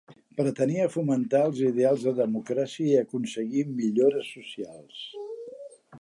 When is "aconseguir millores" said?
3.03-4.33